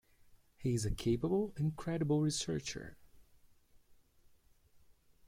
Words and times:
He 0.57 0.73
is 0.73 0.83
a 0.83 0.89
capable 0.89 1.53
and 1.57 1.75
credible 1.75 2.21
researcher. 2.21 2.97